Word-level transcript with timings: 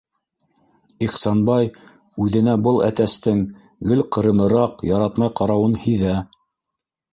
Ихсанбай 1.07 1.69
үҙенә 2.25 2.55
был 2.69 2.81
әтәстең 2.87 3.45
гел 3.91 4.03
ҡырыныраҡ, 4.17 4.83
яратмай 4.95 5.35
ҡарауын 5.43 5.81
һиҙә. 5.87 6.19